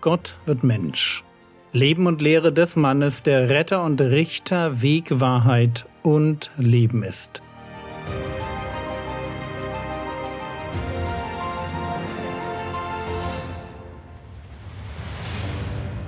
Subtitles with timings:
[0.00, 1.22] Gott wird Mensch.
[1.72, 7.42] Leben und Lehre des Mannes, der Retter und Richter, Weg, Wahrheit und Leben ist.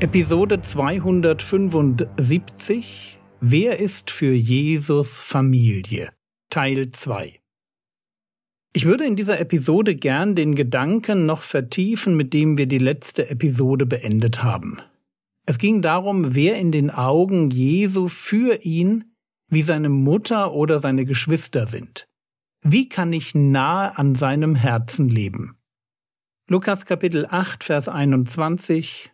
[0.01, 6.13] Episode 275 Wer ist für Jesus Familie?
[6.49, 7.42] Teil 2
[8.73, 13.29] ich würde in dieser Episode gern den Gedanken noch vertiefen, mit dem wir die letzte
[13.29, 14.79] Episode beendet haben.
[15.45, 19.13] Es ging darum, wer in den Augen Jesu für ihn
[19.49, 22.09] wie seine Mutter oder seine Geschwister sind.
[22.63, 25.59] Wie kann ich nahe an seinem Herzen leben?
[26.49, 29.13] Lukas Kapitel 8, Vers 21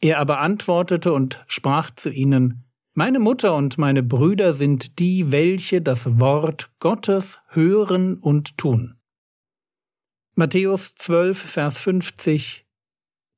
[0.00, 5.80] Er aber antwortete und sprach zu ihnen, meine Mutter und meine Brüder sind die, welche
[5.80, 8.96] das Wort Gottes hören und tun.
[10.34, 12.66] Matthäus 12, Vers 50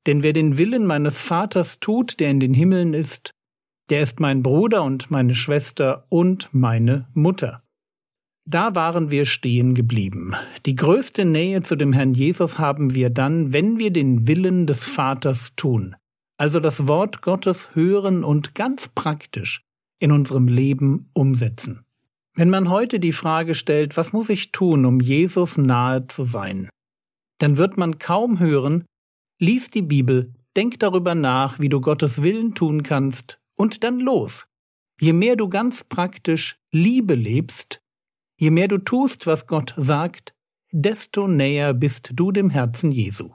[0.07, 3.31] Denn wer den Willen meines Vaters tut, der in den Himmeln ist,
[3.89, 7.63] der ist mein Bruder und meine Schwester und meine Mutter.
[8.45, 10.35] Da waren wir stehen geblieben.
[10.65, 14.83] Die größte Nähe zu dem Herrn Jesus haben wir dann, wenn wir den Willen des
[14.83, 15.95] Vaters tun
[16.43, 19.63] also das Wort Gottes hören und ganz praktisch
[20.01, 21.85] in unserem Leben umsetzen.
[22.35, 26.67] Wenn man heute die Frage stellt, was muss ich tun, um Jesus nahe zu sein,
[27.37, 28.83] dann wird man kaum hören,
[29.39, 34.45] lies die Bibel, denk darüber nach, wie du Gottes Willen tun kannst, und dann los.
[34.99, 37.79] Je mehr du ganz praktisch Liebe lebst,
[38.37, 40.33] je mehr du tust, was Gott sagt,
[40.73, 43.31] desto näher bist du dem Herzen Jesu.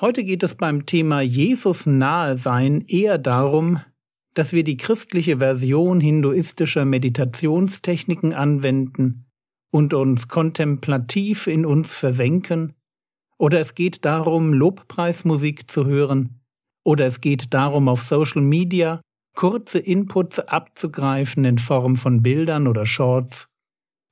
[0.00, 3.80] Heute geht es beim Thema Jesus nahe sein eher darum,
[4.34, 9.26] dass wir die christliche Version hinduistischer Meditationstechniken anwenden
[9.70, 12.74] und uns kontemplativ in uns versenken,
[13.38, 16.40] oder es geht darum, Lobpreismusik zu hören,
[16.82, 19.00] oder es geht darum, auf Social Media
[19.36, 23.46] kurze Inputs abzugreifen in Form von Bildern oder Shorts.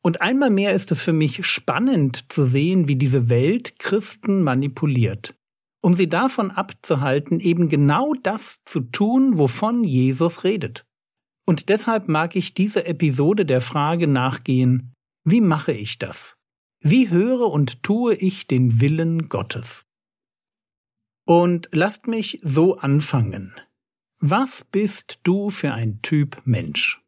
[0.00, 5.34] Und einmal mehr ist es für mich spannend zu sehen, wie diese Welt Christen manipuliert
[5.82, 10.86] um sie davon abzuhalten, eben genau das zu tun, wovon Jesus redet.
[11.44, 14.94] Und deshalb mag ich diese Episode der Frage nachgehen,
[15.24, 16.36] wie mache ich das?
[16.80, 19.84] Wie höre und tue ich den Willen Gottes?
[21.26, 23.54] Und lasst mich so anfangen.
[24.18, 27.02] Was bist du für ein Typ Mensch?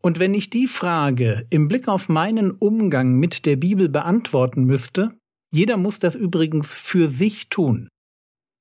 [0.00, 5.17] Und wenn ich die Frage im Blick auf meinen Umgang mit der Bibel beantworten müsste,
[5.50, 7.88] jeder muss das übrigens für sich tun.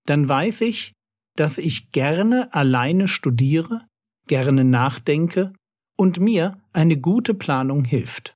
[0.05, 0.93] Dann weiß ich,
[1.35, 3.85] dass ich gerne alleine studiere,
[4.27, 5.53] gerne nachdenke
[5.97, 8.35] und mir eine gute Planung hilft.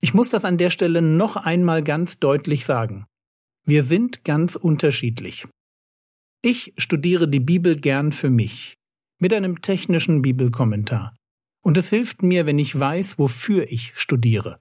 [0.00, 3.06] Ich muss das an der Stelle noch einmal ganz deutlich sagen.
[3.64, 5.46] Wir sind ganz unterschiedlich.
[6.42, 8.76] Ich studiere die Bibel gern für mich,
[9.18, 11.16] mit einem technischen Bibelkommentar.
[11.62, 14.60] Und es hilft mir, wenn ich weiß, wofür ich studiere.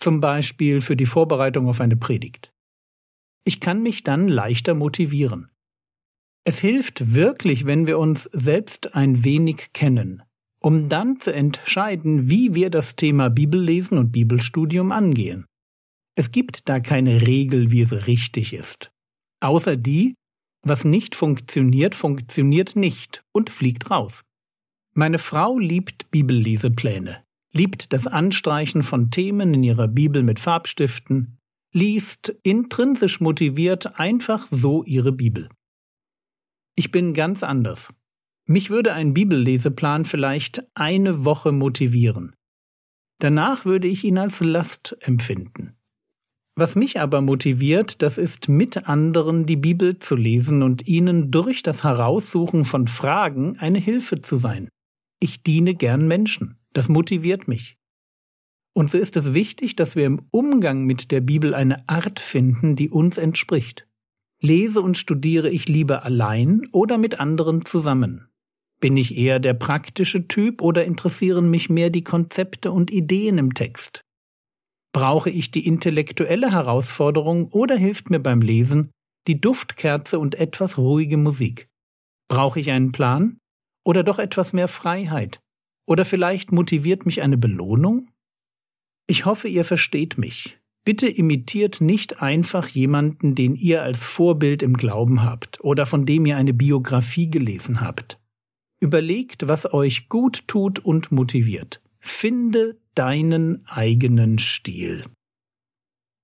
[0.00, 2.52] Zum Beispiel für die Vorbereitung auf eine Predigt.
[3.44, 5.50] Ich kann mich dann leichter motivieren.
[6.44, 10.22] Es hilft wirklich, wenn wir uns selbst ein wenig kennen,
[10.62, 15.44] um dann zu entscheiden, wie wir das Thema Bibellesen und Bibelstudium angehen.
[16.16, 18.90] Es gibt da keine Regel, wie es richtig ist.
[19.40, 20.14] Außer die,
[20.62, 24.22] was nicht funktioniert, funktioniert nicht und fliegt raus.
[24.94, 27.22] Meine Frau liebt Bibellesepläne,
[27.52, 31.38] liebt das Anstreichen von Themen in ihrer Bibel mit Farbstiften,
[31.72, 35.48] liest intrinsisch motiviert einfach so ihre Bibel.
[36.76, 37.92] Ich bin ganz anders.
[38.46, 42.34] Mich würde ein Bibelleseplan vielleicht eine Woche motivieren.
[43.20, 45.76] Danach würde ich ihn als Last empfinden.
[46.56, 51.62] Was mich aber motiviert, das ist mit anderen die Bibel zu lesen und ihnen durch
[51.62, 54.68] das Heraussuchen von Fragen eine Hilfe zu sein.
[55.20, 56.59] Ich diene gern Menschen.
[56.72, 57.76] Das motiviert mich.
[58.72, 62.76] Und so ist es wichtig, dass wir im Umgang mit der Bibel eine Art finden,
[62.76, 63.88] die uns entspricht.
[64.40, 68.28] Lese und studiere ich lieber allein oder mit anderen zusammen?
[68.80, 73.52] Bin ich eher der praktische Typ oder interessieren mich mehr die Konzepte und Ideen im
[73.52, 74.02] Text?
[74.92, 78.90] Brauche ich die intellektuelle Herausforderung oder hilft mir beim Lesen
[79.26, 81.68] die Duftkerze und etwas ruhige Musik?
[82.28, 83.38] Brauche ich einen Plan
[83.84, 85.40] oder doch etwas mehr Freiheit?
[85.90, 88.06] Oder vielleicht motiviert mich eine Belohnung?
[89.08, 90.60] Ich hoffe, ihr versteht mich.
[90.84, 96.26] Bitte imitiert nicht einfach jemanden, den ihr als Vorbild im Glauben habt oder von dem
[96.26, 98.20] ihr eine Biografie gelesen habt.
[98.78, 101.82] Überlegt, was euch gut tut und motiviert.
[101.98, 105.06] Finde deinen eigenen Stil.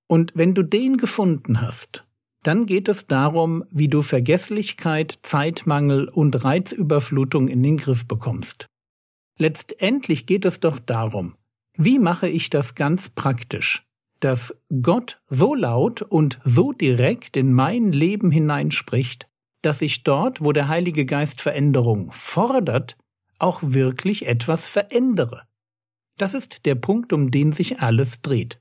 [0.06, 2.06] Und wenn du den gefunden hast,
[2.44, 8.68] dann geht es darum, wie du Vergesslichkeit, Zeitmangel und Reizüberflutung in den Griff bekommst.
[9.38, 11.34] Letztendlich geht es doch darum,
[11.74, 13.86] wie mache ich das ganz praktisch,
[14.20, 19.28] dass Gott so laut und so direkt in mein Leben hineinspricht,
[19.60, 22.96] dass ich dort, wo der Heilige Geist Veränderung fordert,
[23.38, 25.42] auch wirklich etwas verändere.
[26.16, 28.60] Das ist der Punkt, um den sich alles dreht.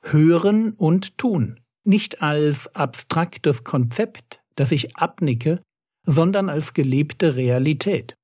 [0.00, 5.60] Hören und tun, nicht als abstraktes Konzept, das ich abnicke,
[6.04, 8.16] sondern als gelebte Realität.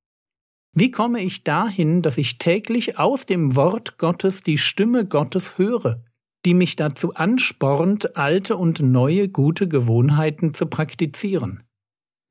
[0.74, 6.02] Wie komme ich dahin, dass ich täglich aus dem Wort Gottes die Stimme Gottes höre,
[6.46, 11.62] die mich dazu anspornt, alte und neue gute Gewohnheiten zu praktizieren?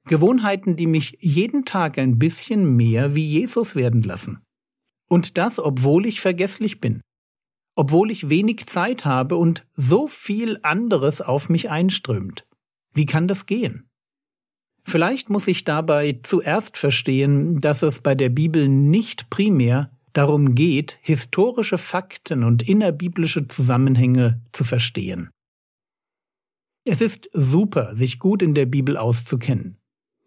[0.08, 4.42] Gewohnheiten, die mich jeden Tag ein bisschen mehr wie Jesus werden lassen.
[5.08, 7.02] Und das, obwohl ich vergesslich bin,
[7.76, 12.48] obwohl ich wenig Zeit habe und so viel anderes auf mich einströmt.
[12.94, 13.91] Wie kann das gehen?
[14.84, 20.98] Vielleicht muss ich dabei zuerst verstehen, dass es bei der Bibel nicht primär darum geht,
[21.02, 25.30] historische Fakten und innerbiblische Zusammenhänge zu verstehen.
[26.84, 29.78] Es ist super, sich gut in der Bibel auszukennen.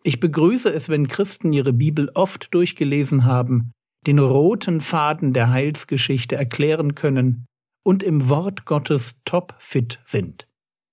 [0.05, 3.73] Ich begrüße es, wenn Christen ihre Bibel oft durchgelesen haben,
[4.07, 7.47] den roten Faden der Heilsgeschichte erklären können
[7.83, 10.47] und im Wort Gottes topfit sind.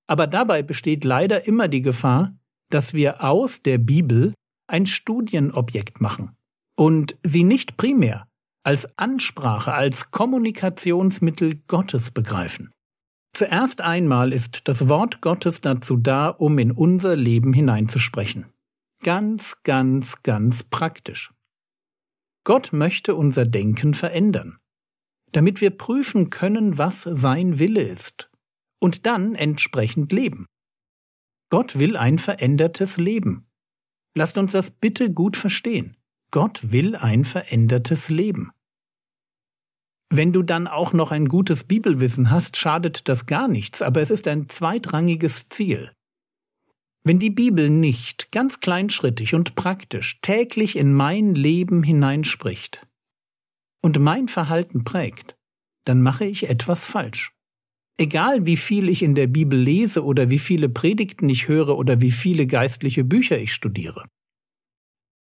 [0.07, 2.35] Aber dabei besteht leider immer die Gefahr,
[2.73, 4.33] dass wir aus der Bibel
[4.67, 6.35] ein Studienobjekt machen
[6.75, 8.27] und sie nicht primär
[8.63, 12.71] als Ansprache, als Kommunikationsmittel Gottes begreifen.
[13.33, 18.47] Zuerst einmal ist das Wort Gottes dazu da, um in unser Leben hineinzusprechen.
[19.03, 21.33] Ganz, ganz, ganz praktisch.
[22.43, 24.57] Gott möchte unser Denken verändern,
[25.31, 28.29] damit wir prüfen können, was sein Wille ist,
[28.79, 30.47] und dann entsprechend leben.
[31.51, 33.45] Gott will ein verändertes Leben.
[34.15, 35.97] Lasst uns das bitte gut verstehen.
[36.31, 38.51] Gott will ein verändertes Leben.
[40.09, 44.11] Wenn du dann auch noch ein gutes Bibelwissen hast, schadet das gar nichts, aber es
[44.11, 45.91] ist ein zweitrangiges Ziel.
[47.03, 52.87] Wenn die Bibel nicht ganz kleinschrittig und praktisch täglich in mein Leben hineinspricht
[53.81, 55.35] und mein Verhalten prägt,
[55.83, 57.33] dann mache ich etwas falsch.
[57.97, 62.01] Egal wie viel ich in der Bibel lese oder wie viele Predigten ich höre oder
[62.01, 64.05] wie viele geistliche Bücher ich studiere.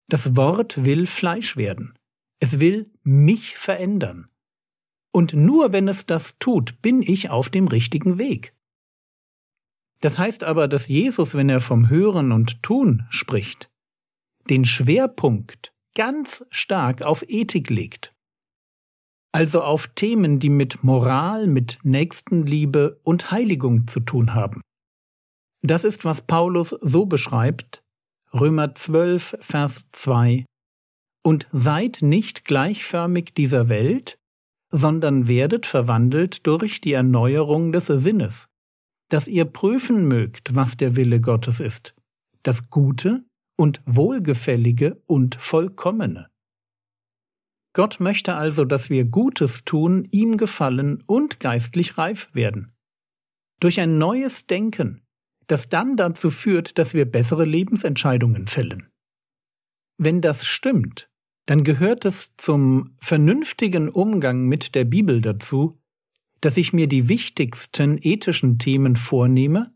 [0.09, 1.95] Das Wort will Fleisch werden.
[2.41, 4.29] Es will mich verändern.
[5.13, 8.55] Und nur wenn es das tut, bin ich auf dem richtigen Weg.
[10.01, 13.71] Das heißt aber, dass Jesus, wenn er vom Hören und Tun spricht,
[14.49, 18.15] den Schwerpunkt ganz stark auf Ethik legt
[19.33, 24.61] also auf Themen, die mit Moral, mit Nächstenliebe und Heiligung zu tun haben.
[25.63, 27.83] Das ist, was Paulus so beschreibt,
[28.33, 30.45] Römer 12, Vers 2,
[31.23, 34.19] und seid nicht gleichförmig dieser Welt,
[34.71, 38.47] sondern werdet verwandelt durch die Erneuerung des Sinnes,
[39.09, 41.95] dass ihr prüfen mögt, was der Wille Gottes ist,
[42.43, 43.25] das Gute
[43.57, 46.30] und Wohlgefällige und Vollkommene.
[47.73, 52.73] Gott möchte also, dass wir Gutes tun, ihm gefallen und geistlich reif werden.
[53.61, 55.03] Durch ein neues Denken,
[55.47, 58.89] das dann dazu führt, dass wir bessere Lebensentscheidungen fällen.
[59.99, 61.11] Wenn das stimmt,
[61.47, 65.81] dann gehört es zum vernünftigen Umgang mit der Bibel dazu,
[66.41, 69.75] dass ich mir die wichtigsten ethischen Themen vornehme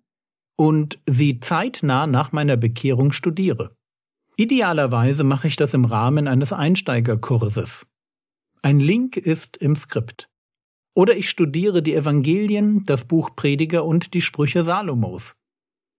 [0.57, 3.77] und sie zeitnah nach meiner Bekehrung studiere.
[4.37, 7.87] Idealerweise mache ich das im Rahmen eines Einsteigerkurses.
[8.62, 10.29] Ein Link ist im Skript.
[10.95, 15.35] Oder ich studiere die Evangelien, das Buch Prediger und die Sprüche Salomos.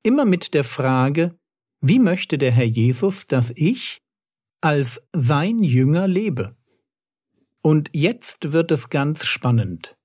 [0.03, 1.37] Immer mit der Frage,
[1.81, 4.01] wie möchte der Herr Jesus, dass ich
[4.61, 6.55] als sein Jünger lebe?
[7.61, 9.95] Und jetzt wird es ganz spannend.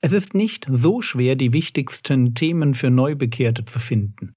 [0.00, 4.34] Es ist nicht so schwer, die wichtigsten Themen für Neubekehrte zu finden.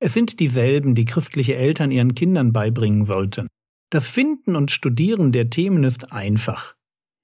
[0.00, 3.48] Es sind dieselben, die christliche Eltern ihren Kindern beibringen sollten.
[3.90, 6.74] Das Finden und Studieren der Themen ist einfach.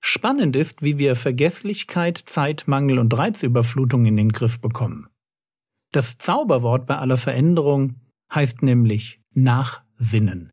[0.00, 5.08] Spannend ist, wie wir Vergesslichkeit, Zeitmangel und Reizüberflutung in den Griff bekommen.
[5.92, 8.00] Das Zauberwort bei aller Veränderung
[8.32, 10.50] heißt nämlich Nachsinnen.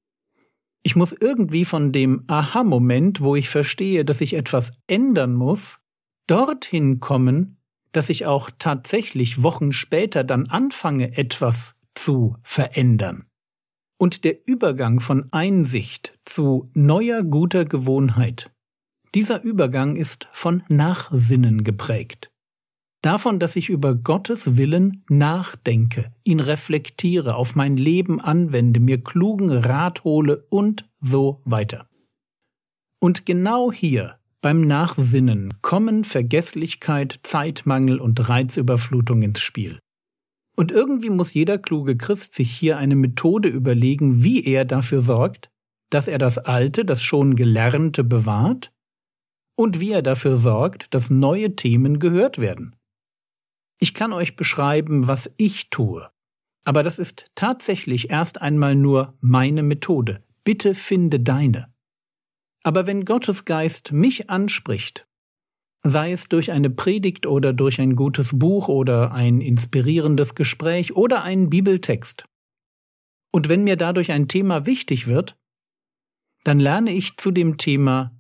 [0.84, 5.80] Ich muss irgendwie von dem Aha-Moment, wo ich verstehe, dass ich etwas ändern muss,
[6.28, 7.58] dorthin kommen,
[7.92, 13.26] dass ich auch tatsächlich Wochen später dann anfange, etwas zu verändern.
[13.98, 18.52] Und der Übergang von Einsicht zu neuer guter Gewohnheit,
[19.14, 22.32] dieser Übergang ist von Nachsinnen geprägt.
[23.02, 29.50] Davon, dass ich über Gottes Willen nachdenke, ihn reflektiere, auf mein Leben anwende, mir klugen
[29.50, 31.90] Rat hole und so weiter.
[33.00, 39.80] Und genau hier beim Nachsinnen kommen Vergesslichkeit, Zeitmangel und Reizüberflutung ins Spiel.
[40.62, 45.50] Und irgendwie muss jeder kluge Christ sich hier eine Methode überlegen, wie er dafür sorgt,
[45.90, 48.72] dass er das Alte, das schon Gelernte bewahrt
[49.56, 52.76] und wie er dafür sorgt, dass neue Themen gehört werden.
[53.80, 56.08] Ich kann euch beschreiben, was ich tue,
[56.64, 60.24] aber das ist tatsächlich erst einmal nur meine Methode.
[60.44, 61.74] Bitte finde deine.
[62.62, 65.08] Aber wenn Gottes Geist mich anspricht,
[65.84, 71.24] sei es durch eine Predigt oder durch ein gutes Buch oder ein inspirierendes Gespräch oder
[71.24, 72.26] einen Bibeltext,
[73.32, 75.38] und wenn mir dadurch ein Thema wichtig wird,
[76.44, 78.12] dann lerne ich zu dem Thema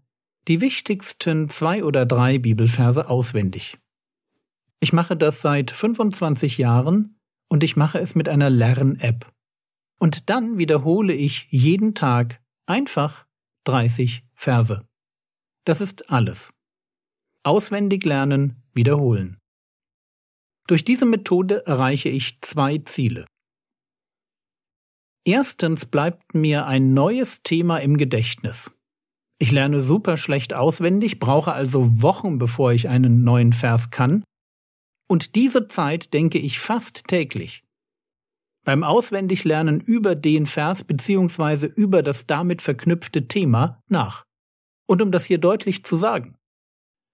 [0.48, 3.78] die wichtigsten zwei oder drei Bibelverse auswendig.
[4.80, 9.32] Ich mache das seit 25 Jahren und ich mache es mit einer Lern-App.
[10.00, 13.28] Und dann wiederhole ich jeden Tag einfach
[13.66, 14.88] 30 Verse.
[15.66, 16.52] Das ist alles.
[17.44, 19.38] Auswendig lernen, wiederholen.
[20.68, 23.26] Durch diese Methode erreiche ich zwei Ziele.
[25.26, 28.72] Erstens bleibt mir ein neues Thema im Gedächtnis.
[29.40, 34.24] Ich lerne super schlecht auswendig, brauche also Wochen, bevor ich einen neuen Vers kann,
[35.12, 37.66] und diese Zeit denke ich fast täglich.
[38.64, 41.66] Beim Auswendiglernen über den Vers bzw.
[41.66, 44.24] über das damit verknüpfte Thema nach.
[44.88, 46.38] Und um das hier deutlich zu sagen.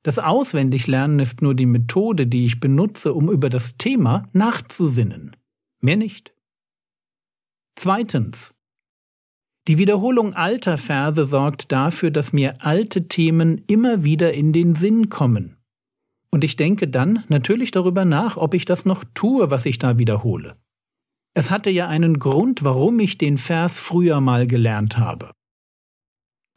[0.07, 5.35] Das Auswendiglernen ist nur die Methode, die ich benutze, um über das Thema nachzusinnen.
[5.81, 6.33] Mehr nicht.
[7.75, 8.53] Zweitens.
[9.67, 15.09] Die Wiederholung alter Verse sorgt dafür, dass mir alte Themen immer wieder in den Sinn
[15.09, 15.57] kommen.
[16.31, 19.97] Und ich denke dann natürlich darüber nach, ob ich das noch tue, was ich da
[19.97, 20.55] wiederhole.
[21.33, 25.31] Es hatte ja einen Grund, warum ich den Vers früher mal gelernt habe.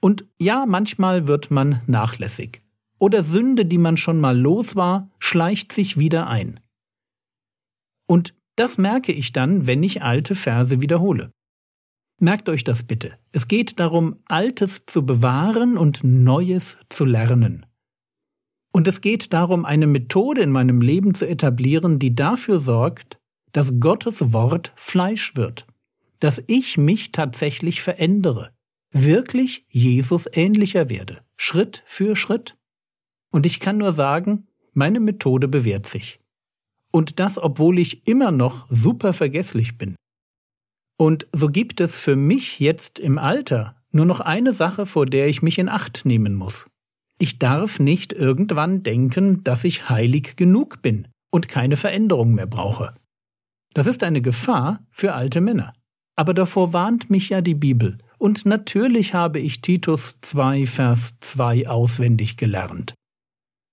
[0.00, 2.62] Und ja, manchmal wird man nachlässig.
[3.00, 6.61] Oder Sünde, die man schon mal los war, schleicht sich wieder ein.
[8.07, 11.33] Und das merke ich dann, wenn ich alte Verse wiederhole.
[12.21, 13.12] Merkt euch das bitte.
[13.33, 17.64] Es geht darum, Altes zu bewahren und Neues zu lernen.
[18.73, 23.19] Und es geht darum, eine Methode in meinem Leben zu etablieren, die dafür sorgt,
[23.52, 25.66] dass Gottes Wort Fleisch wird,
[26.19, 28.52] dass ich mich tatsächlich verändere,
[28.92, 32.59] wirklich Jesus ähnlicher werde, Schritt für Schritt.
[33.30, 36.20] Und ich kann nur sagen, meine Methode bewährt sich.
[36.90, 39.96] Und das, obwohl ich immer noch super vergesslich bin.
[40.96, 45.28] Und so gibt es für mich jetzt im Alter nur noch eine Sache, vor der
[45.28, 46.66] ich mich in Acht nehmen muss.
[47.18, 52.94] Ich darf nicht irgendwann denken, dass ich heilig genug bin und keine Veränderung mehr brauche.
[53.75, 55.72] Das ist eine Gefahr für alte Männer.
[56.16, 61.68] Aber davor warnt mich ja die Bibel, und natürlich habe ich Titus 2, Vers 2
[61.68, 62.94] auswendig gelernt.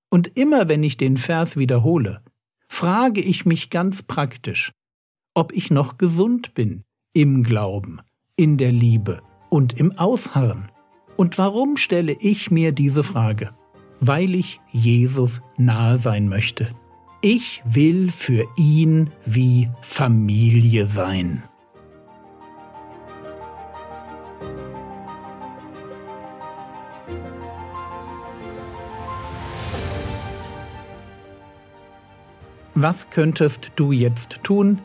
[0.10, 2.22] Und immer wenn ich den Vers wiederhole,
[2.68, 4.72] frage ich mich ganz praktisch,
[5.34, 6.84] ob ich noch gesund bin
[7.14, 8.02] im Glauben,
[8.36, 10.72] in der Liebe und im Ausharren.
[11.16, 13.52] Und warum stelle ich mir diese Frage?
[14.00, 16.70] Weil ich Jesus nahe sein möchte.
[17.22, 21.44] Ich will für ihn wie Familie sein.
[32.80, 34.82] Was könntest du jetzt tun,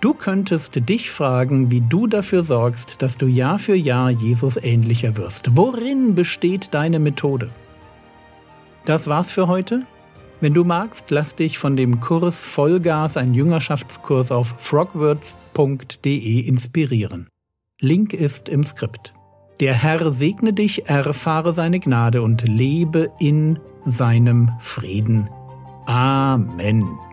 [0.00, 5.16] Du könntest dich fragen, wie du dafür sorgst, dass du Jahr für Jahr Jesus ähnlicher
[5.16, 5.56] wirst.
[5.56, 7.50] Worin besteht deine Methode?
[8.84, 9.86] Das war's für heute.
[10.40, 17.28] Wenn du magst, lass dich von dem Kurs Vollgas, ein Jüngerschaftskurs auf frogwords.de inspirieren.
[17.80, 19.14] Link ist im Skript.
[19.58, 25.28] Der Herr segne dich, erfahre seine Gnade und lebe in seinem Frieden.
[25.86, 27.07] Amen.